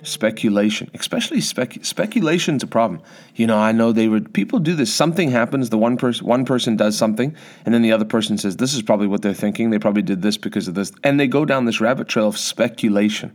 Speculation, 0.04 0.90
especially 0.94 1.40
spec, 1.40 1.78
speculation's 1.82 2.62
a 2.62 2.66
problem. 2.66 3.00
You 3.34 3.46
know, 3.46 3.58
I 3.58 3.73
know 3.73 3.90
they 3.90 4.06
would. 4.06 4.32
People 4.34 4.58
do 4.58 4.75
this. 4.75 4.92
Something 4.92 5.30
happens. 5.30 5.70
The 5.70 5.78
one 5.78 5.96
person, 5.96 6.26
one 6.26 6.44
person 6.44 6.76
does 6.76 6.96
something, 6.96 7.34
and 7.64 7.75
then 7.75 7.82
the 7.82 7.92
other 7.92 8.04
person 8.04 8.37
says, 8.37 8.56
"This 8.56 8.75
is 8.75 8.82
probably 8.82 9.06
what 9.06 9.23
they're 9.23 9.32
thinking. 9.32 9.70
They 9.70 9.78
probably 9.78 10.02
did 10.02 10.23
this 10.23 10.37
because 10.37 10.68
of 10.68 10.75
this," 10.75 10.92
and 11.02 11.18
they 11.18 11.26
go 11.26 11.44
down 11.44 11.64
this 11.64 11.80
rabbit 11.80 12.06
trail 12.06 12.28
of 12.28 12.37
speculation. 12.37 13.32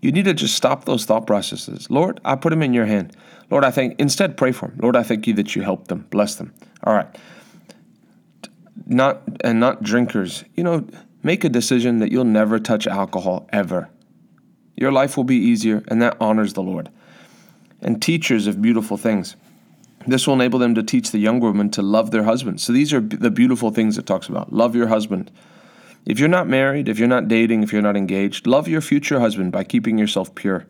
You 0.00 0.12
need 0.12 0.26
to 0.26 0.34
just 0.34 0.54
stop 0.54 0.84
those 0.84 1.04
thought 1.04 1.26
processes. 1.26 1.90
Lord, 1.90 2.20
I 2.24 2.36
put 2.36 2.50
them 2.50 2.62
in 2.62 2.74
your 2.74 2.86
hand. 2.86 3.16
Lord, 3.50 3.64
I 3.64 3.70
thank. 3.70 3.98
Instead, 3.98 4.36
pray 4.36 4.52
for 4.52 4.68
them. 4.68 4.78
Lord, 4.80 4.96
I 4.96 5.02
thank 5.02 5.26
you 5.26 5.34
that 5.34 5.56
you 5.56 5.62
help 5.62 5.88
them, 5.88 6.06
bless 6.10 6.34
them. 6.34 6.52
All 6.84 6.94
right. 6.94 7.08
Not 8.86 9.22
and 9.42 9.58
not 9.58 9.82
drinkers. 9.82 10.44
You 10.54 10.62
know, 10.62 10.86
make 11.22 11.42
a 11.42 11.48
decision 11.48 11.98
that 11.98 12.12
you'll 12.12 12.24
never 12.24 12.58
touch 12.58 12.86
alcohol 12.86 13.48
ever. 13.52 13.88
Your 14.76 14.92
life 14.92 15.16
will 15.16 15.24
be 15.24 15.36
easier, 15.36 15.82
and 15.88 16.02
that 16.02 16.16
honors 16.20 16.54
the 16.54 16.62
Lord. 16.62 16.90
And 17.80 18.00
teachers 18.00 18.46
of 18.46 18.60
beautiful 18.62 18.96
things. 18.96 19.36
This 20.06 20.26
will 20.26 20.34
enable 20.34 20.58
them 20.58 20.74
to 20.74 20.82
teach 20.82 21.10
the 21.10 21.18
younger 21.18 21.46
women 21.46 21.70
to 21.70 21.82
love 21.82 22.10
their 22.10 22.24
husbands. 22.24 22.62
So 22.62 22.72
these 22.72 22.92
are 22.92 23.00
the 23.00 23.30
beautiful 23.30 23.70
things 23.70 23.96
it 23.96 24.06
talks 24.06 24.28
about. 24.28 24.52
Love 24.52 24.74
your 24.74 24.88
husband. 24.88 25.30
If 26.04 26.18
you're 26.18 26.28
not 26.28 26.46
married, 26.46 26.88
if 26.88 26.98
you're 26.98 27.08
not 27.08 27.28
dating, 27.28 27.62
if 27.62 27.72
you're 27.72 27.82
not 27.82 27.96
engaged, 27.96 28.46
love 28.46 28.68
your 28.68 28.82
future 28.82 29.20
husband 29.20 29.52
by 29.52 29.64
keeping 29.64 29.96
yourself 29.96 30.34
pure, 30.34 30.66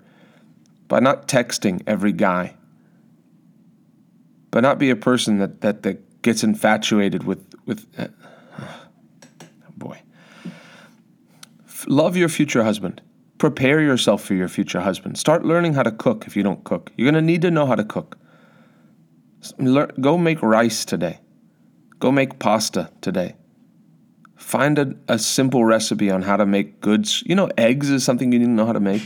by 0.86 1.00
not 1.00 1.26
texting 1.26 1.82
every 1.86 2.12
guy, 2.12 2.54
but 4.52 4.60
not 4.60 4.78
be 4.78 4.90
a 4.90 4.96
person 4.96 5.38
that, 5.38 5.60
that, 5.62 5.82
that 5.82 6.22
gets 6.22 6.44
infatuated 6.44 7.24
with, 7.24 7.44
with 7.66 7.86
uh, 7.98 8.06
oh 8.60 9.72
boy. 9.76 10.00
Love 11.88 12.16
your 12.16 12.28
future 12.28 12.62
husband. 12.62 13.02
Prepare 13.44 13.82
yourself 13.82 14.24
for 14.24 14.32
your 14.32 14.48
future 14.48 14.80
husband. 14.80 15.18
Start 15.18 15.44
learning 15.44 15.74
how 15.74 15.82
to 15.82 15.92
cook 15.92 16.26
if 16.26 16.34
you 16.34 16.42
don't 16.42 16.64
cook. 16.64 16.90
You're 16.96 17.12
going 17.12 17.22
to 17.22 17.26
need 17.30 17.42
to 17.42 17.50
know 17.50 17.66
how 17.66 17.74
to 17.74 17.84
cook. 17.84 18.16
Go 20.00 20.16
make 20.16 20.40
rice 20.40 20.86
today. 20.86 21.18
Go 21.98 22.10
make 22.10 22.38
pasta 22.38 22.90
today. 23.02 23.36
Find 24.34 24.78
a, 24.78 24.94
a 25.08 25.18
simple 25.18 25.62
recipe 25.62 26.10
on 26.10 26.22
how 26.22 26.38
to 26.38 26.46
make 26.46 26.80
goods. 26.80 27.22
You 27.26 27.34
know, 27.34 27.50
eggs 27.58 27.90
is 27.90 28.02
something 28.02 28.32
you 28.32 28.38
need 28.38 28.46
to 28.46 28.50
know 28.50 28.64
how 28.64 28.72
to 28.72 28.80
make. 28.80 29.02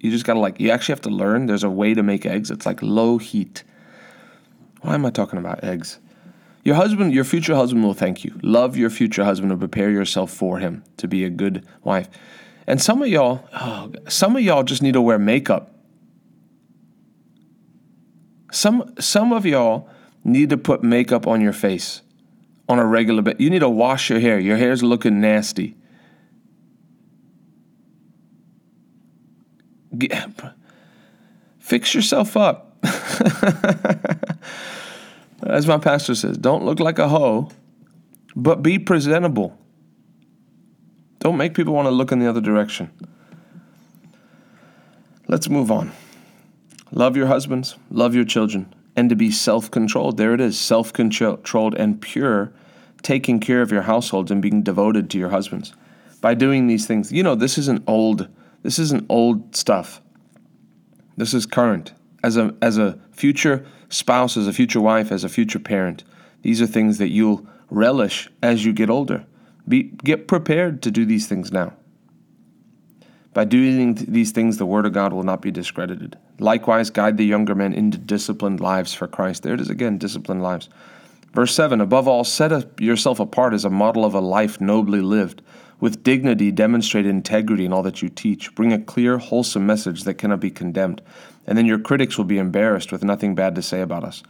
You 0.00 0.10
just 0.10 0.24
got 0.24 0.32
to 0.32 0.40
like, 0.40 0.58
you 0.58 0.70
actually 0.70 0.94
have 0.94 1.02
to 1.02 1.10
learn. 1.10 1.44
There's 1.44 1.62
a 1.62 1.68
way 1.68 1.92
to 1.92 2.02
make 2.02 2.24
eggs. 2.24 2.50
It's 2.50 2.64
like 2.64 2.80
low 2.80 3.18
heat. 3.18 3.64
Why 4.80 4.94
am 4.94 5.04
I 5.04 5.10
talking 5.10 5.38
about 5.38 5.62
eggs? 5.62 5.98
Your 6.62 6.76
husband, 6.76 7.12
your 7.12 7.24
future 7.24 7.54
husband 7.54 7.84
will 7.84 7.92
thank 7.92 8.24
you. 8.24 8.40
Love 8.42 8.78
your 8.78 8.88
future 8.88 9.24
husband 9.24 9.52
and 9.52 9.60
prepare 9.60 9.90
yourself 9.90 10.30
for 10.32 10.58
him 10.58 10.84
to 10.96 11.06
be 11.06 11.22
a 11.22 11.28
good 11.28 11.66
wife. 11.82 12.08
And 12.66 12.80
some 12.80 13.02
of 13.02 13.08
y'all, 13.08 13.46
oh, 13.52 13.92
some 14.08 14.36
of 14.36 14.42
y'all 14.42 14.62
just 14.62 14.82
need 14.82 14.94
to 14.94 15.02
wear 15.02 15.18
makeup. 15.18 15.74
Some 18.50 18.94
some 18.98 19.32
of 19.32 19.44
y'all 19.44 19.88
need 20.22 20.50
to 20.50 20.56
put 20.56 20.82
makeup 20.82 21.26
on 21.26 21.40
your 21.40 21.52
face 21.52 22.02
on 22.68 22.78
a 22.78 22.86
regular 22.86 23.22
basis. 23.22 23.40
You 23.40 23.50
need 23.50 23.58
to 23.60 23.68
wash 23.68 24.08
your 24.08 24.20
hair. 24.20 24.38
Your 24.38 24.56
hair's 24.56 24.82
looking 24.82 25.20
nasty. 25.20 25.76
Get, 29.96 30.28
fix 31.58 31.94
yourself 31.94 32.36
up. 32.36 32.78
As 35.42 35.66
my 35.66 35.78
pastor 35.78 36.14
says, 36.14 36.38
don't 36.38 36.64
look 36.64 36.80
like 36.80 36.98
a 36.98 37.08
hoe, 37.08 37.50
but 38.34 38.62
be 38.62 38.78
presentable. 38.78 39.58
Don't 41.24 41.38
make 41.38 41.54
people 41.54 41.72
want 41.72 41.86
to 41.86 41.90
look 41.90 42.12
in 42.12 42.18
the 42.18 42.28
other 42.28 42.42
direction. 42.42 42.90
Let's 45.26 45.48
move 45.48 45.72
on. 45.72 45.90
Love 46.92 47.16
your 47.16 47.28
husbands, 47.28 47.76
love 47.90 48.14
your 48.14 48.26
children, 48.26 48.72
and 48.94 49.08
to 49.08 49.16
be 49.16 49.30
self 49.30 49.70
controlled. 49.70 50.18
There 50.18 50.34
it 50.34 50.40
is 50.42 50.60
self 50.60 50.92
controlled 50.92 51.74
and 51.76 51.98
pure, 51.98 52.52
taking 53.00 53.40
care 53.40 53.62
of 53.62 53.72
your 53.72 53.82
households 53.82 54.30
and 54.30 54.42
being 54.42 54.62
devoted 54.62 55.08
to 55.10 55.18
your 55.18 55.30
husbands. 55.30 55.72
By 56.20 56.34
doing 56.34 56.66
these 56.66 56.86
things, 56.86 57.10
you 57.10 57.22
know, 57.22 57.34
this 57.34 57.56
isn't 57.56 57.84
old. 57.86 58.28
This 58.62 58.78
isn't 58.78 59.06
old 59.08 59.56
stuff. 59.56 60.02
This 61.16 61.32
is 61.32 61.46
current. 61.46 61.94
As 62.22 62.36
a, 62.36 62.54
as 62.60 62.76
a 62.76 62.98
future 63.12 63.64
spouse, 63.88 64.36
as 64.36 64.46
a 64.46 64.52
future 64.52 64.80
wife, 64.80 65.10
as 65.10 65.24
a 65.24 65.30
future 65.30 65.58
parent, 65.58 66.04
these 66.42 66.60
are 66.60 66.66
things 66.66 66.98
that 66.98 67.08
you'll 67.08 67.46
relish 67.70 68.28
as 68.42 68.66
you 68.66 68.74
get 68.74 68.90
older. 68.90 69.24
Be, 69.66 69.82
get 69.82 70.28
prepared 70.28 70.82
to 70.82 70.90
do 70.90 71.04
these 71.04 71.26
things 71.26 71.50
now. 71.50 71.72
By 73.32 73.44
doing 73.44 73.94
these 73.94 74.30
things, 74.30 74.58
the 74.58 74.66
word 74.66 74.86
of 74.86 74.92
God 74.92 75.12
will 75.12 75.24
not 75.24 75.42
be 75.42 75.50
discredited. 75.50 76.16
Likewise, 76.38 76.90
guide 76.90 77.16
the 77.16 77.26
younger 77.26 77.54
men 77.54 77.72
into 77.72 77.98
disciplined 77.98 78.60
lives 78.60 78.94
for 78.94 79.08
Christ. 79.08 79.42
There 79.42 79.54
it 79.54 79.60
is 79.60 79.70
again, 79.70 79.98
disciplined 79.98 80.42
lives. 80.42 80.68
Verse 81.32 81.52
7 81.52 81.80
Above 81.80 82.06
all, 82.06 82.22
set 82.22 82.80
yourself 82.80 83.18
apart 83.18 83.52
as 83.52 83.64
a 83.64 83.70
model 83.70 84.04
of 84.04 84.14
a 84.14 84.20
life 84.20 84.60
nobly 84.60 85.00
lived, 85.00 85.42
with 85.80 86.04
dignity, 86.04 86.52
demonstrate 86.52 87.06
integrity 87.06 87.64
in 87.64 87.72
all 87.72 87.82
that 87.82 88.02
you 88.02 88.08
teach. 88.08 88.54
Bring 88.54 88.72
a 88.72 88.78
clear, 88.78 89.18
wholesome 89.18 89.66
message 89.66 90.04
that 90.04 90.14
cannot 90.14 90.38
be 90.38 90.50
condemned, 90.50 91.02
and 91.46 91.56
then 91.56 91.66
your 91.66 91.78
critics 91.78 92.16
will 92.16 92.24
be 92.24 92.38
embarrassed 92.38 92.92
with 92.92 93.04
nothing 93.04 93.34
bad 93.34 93.54
to 93.54 93.62
say 93.62 93.80
about 93.80 94.04
us. 94.04 94.22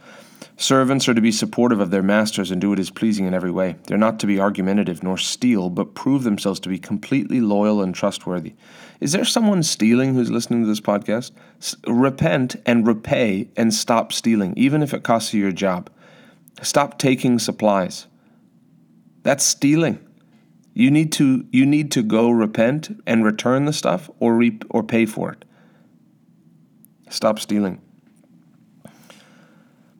Servants 0.57 1.09
are 1.09 1.13
to 1.13 1.21
be 1.21 1.31
supportive 1.31 1.79
of 1.79 1.91
their 1.91 2.03
masters 2.03 2.49
and 2.49 2.61
do 2.61 2.69
what 2.69 2.79
is 2.79 2.89
pleasing 2.89 3.25
in 3.25 3.33
every 3.33 3.51
way. 3.51 3.75
They're 3.87 3.97
not 3.97 4.19
to 4.19 4.27
be 4.27 4.39
argumentative 4.39 5.03
nor 5.03 5.17
steal, 5.17 5.69
but 5.69 5.95
prove 5.95 6.23
themselves 6.23 6.59
to 6.61 6.69
be 6.69 6.79
completely 6.79 7.41
loyal 7.41 7.81
and 7.81 7.93
trustworthy. 7.93 8.53
Is 9.01 9.11
there 9.11 9.25
someone 9.25 9.63
stealing 9.63 10.13
who's 10.13 10.31
listening 10.31 10.61
to 10.61 10.67
this 10.67 10.79
podcast? 10.79 11.31
S- 11.59 11.75
repent 11.87 12.55
and 12.65 12.87
repay 12.87 13.49
and 13.57 13.73
stop 13.73 14.13
stealing, 14.13 14.53
even 14.55 14.81
if 14.81 14.93
it 14.93 15.03
costs 15.03 15.33
you 15.33 15.41
your 15.41 15.51
job. 15.51 15.89
Stop 16.61 16.97
taking 16.97 17.37
supplies. 17.37 18.07
That's 19.23 19.43
stealing. 19.43 19.99
You 20.73 20.91
need 20.91 21.11
to 21.13 21.45
you 21.51 21.65
need 21.65 21.91
to 21.91 22.03
go 22.03 22.29
repent 22.29 23.01
and 23.07 23.25
return 23.25 23.65
the 23.65 23.73
stuff 23.73 24.09
or 24.19 24.35
reap 24.35 24.63
or 24.69 24.83
pay 24.83 25.05
for 25.05 25.31
it. 25.31 25.45
Stop 27.15 27.39
stealing. 27.39 27.81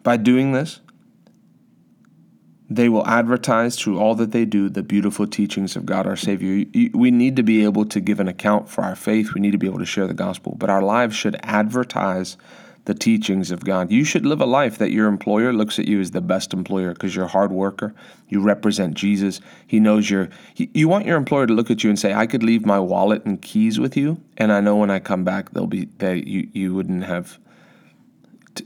By 0.03 0.17
doing 0.17 0.51
this, 0.51 0.81
they 2.69 2.89
will 2.89 3.07
advertise 3.07 3.77
through 3.77 3.99
all 3.99 4.15
that 4.15 4.33
they 4.33 4.43
do 4.43 4.67
the 4.67 4.83
beautiful 4.83 5.25
teachings 5.25 5.77
of 5.77 5.85
God 5.85 6.05
our 6.05 6.17
Savior. 6.17 6.65
We 6.93 7.11
need 7.11 7.37
to 7.37 7.43
be 7.43 7.63
able 7.63 7.85
to 7.85 8.01
give 8.01 8.19
an 8.19 8.27
account 8.27 8.67
for 8.67 8.83
our 8.83 8.97
faith. 8.97 9.33
We 9.33 9.39
need 9.39 9.51
to 9.51 9.57
be 9.57 9.65
able 9.65 9.79
to 9.79 9.85
share 9.85 10.07
the 10.07 10.13
gospel, 10.13 10.57
but 10.59 10.69
our 10.69 10.81
lives 10.81 11.15
should 11.15 11.37
advertise 11.41 12.35
the 12.85 12.93
teachings 12.93 13.51
of 13.51 13.65
God. 13.65 13.91
You 13.91 14.03
should 14.03 14.25
live 14.25 14.41
a 14.41 14.45
life 14.45 14.77
that 14.77 14.91
your 14.91 15.07
employer 15.07 15.51
looks 15.51 15.77
at 15.79 15.87
you 15.87 15.99
as 15.99 16.11
the 16.11 16.21
best 16.21 16.53
employer 16.53 16.93
because 16.93 17.15
you're 17.15 17.25
a 17.25 17.29
hard 17.29 17.51
worker. 17.51 17.93
You 18.29 18.41
represent 18.41 18.93
Jesus. 18.93 19.41
He 19.67 19.79
knows 19.79 20.09
you're. 20.09 20.29
You 20.55 20.87
want 20.87 21.05
your 21.05 21.17
employer 21.17 21.47
to 21.47 21.53
look 21.53 21.69
at 21.69 21.83
you 21.83 21.89
and 21.89 21.99
say, 21.99 22.13
"I 22.13 22.27
could 22.27 22.43
leave 22.43 22.65
my 22.65 22.79
wallet 22.79 23.25
and 23.25 23.41
keys 23.41 23.79
with 23.79 23.97
you, 23.97 24.21
and 24.37 24.51
I 24.51 24.61
know 24.61 24.75
when 24.75 24.89
I 24.89 24.99
come 24.99 25.23
back, 25.23 25.51
they'll 25.51 25.67
be 25.67 25.85
that 25.97 26.27
you 26.27 26.47
you 26.53 26.73
wouldn't 26.73 27.03
have 27.03 27.39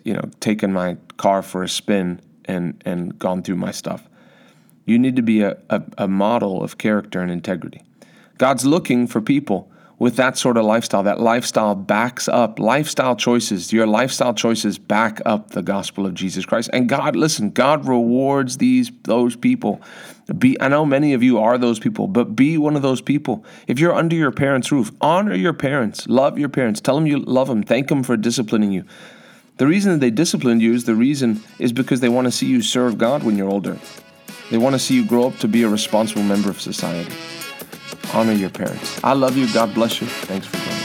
you 0.03 0.13
know, 0.13 0.29
taken 0.39 0.73
my 0.73 0.97
car 1.17 1.41
for 1.41 1.63
a 1.63 1.69
spin 1.69 2.21
and, 2.45 2.81
and 2.85 3.17
gone 3.17 3.43
through 3.43 3.55
my 3.55 3.71
stuff. 3.71 4.07
You 4.85 4.97
need 4.97 5.15
to 5.15 5.21
be 5.21 5.41
a, 5.41 5.57
a, 5.69 5.83
a 5.97 6.07
model 6.07 6.63
of 6.63 6.77
character 6.77 7.21
and 7.21 7.31
integrity. 7.31 7.83
God's 8.37 8.65
looking 8.65 9.07
for 9.07 9.21
people 9.21 9.71
with 9.99 10.15
that 10.15 10.37
sort 10.37 10.57
of 10.57 10.65
lifestyle. 10.65 11.03
That 11.03 11.19
lifestyle 11.19 11.75
backs 11.75 12.27
up 12.27 12.57
lifestyle 12.57 13.15
choices. 13.15 13.71
Your 13.71 13.85
lifestyle 13.85 14.33
choices 14.33 14.79
back 14.79 15.21
up 15.25 15.51
the 15.51 15.61
gospel 15.61 16.05
of 16.05 16.13
Jesus 16.13 16.45
Christ. 16.45 16.69
And 16.73 16.89
God, 16.89 17.15
listen, 17.15 17.51
God 17.51 17.87
rewards 17.87 18.57
these 18.57 18.91
those 19.03 19.35
people. 19.35 19.81
Be 20.37 20.59
I 20.61 20.69
know 20.69 20.85
many 20.85 21.13
of 21.13 21.21
you 21.21 21.39
are 21.39 21.57
those 21.57 21.79
people, 21.79 22.07
but 22.07 22.35
be 22.35 22.57
one 22.57 22.75
of 22.75 22.81
those 22.81 23.01
people. 23.01 23.45
If 23.67 23.79
you're 23.79 23.93
under 23.93 24.15
your 24.15 24.31
parents' 24.31 24.71
roof, 24.71 24.91
honor 25.01 25.35
your 25.35 25.53
parents, 25.53 26.07
love 26.07 26.39
your 26.39 26.49
parents, 26.49 26.79
tell 26.81 26.95
them 26.95 27.05
you 27.05 27.19
love 27.19 27.47
them, 27.47 27.63
thank 27.63 27.89
them 27.89 28.03
for 28.03 28.15
disciplining 28.15 28.71
you. 28.71 28.85
The 29.57 29.67
reason 29.67 29.91
that 29.91 29.99
they 29.99 30.11
disciplined 30.11 30.61
you 30.61 30.73
is 30.73 30.85
the 30.85 30.95
reason 30.95 31.43
is 31.57 31.73
because 31.73 31.99
they 31.99 32.07
want 32.07 32.25
to 32.25 32.31
see 32.31 32.45
you 32.45 32.61
serve 32.61 32.97
God 32.97 33.23
when 33.23 33.37
you're 33.37 33.49
older. 33.49 33.77
They 34.49 34.57
want 34.57 34.73
to 34.73 34.79
see 34.79 34.95
you 34.95 35.05
grow 35.05 35.27
up 35.27 35.37
to 35.39 35.49
be 35.49 35.63
a 35.63 35.67
responsible 35.67 36.23
member 36.23 36.49
of 36.49 36.61
society 36.61 37.13
honor 38.13 38.33
your 38.33 38.49
parents. 38.49 39.03
I 39.03 39.13
love 39.13 39.37
you. 39.37 39.51
God 39.53 39.73
bless 39.73 40.01
you. 40.01 40.07
Thanks 40.07 40.47
for 40.47 40.57
joining. 40.57 40.78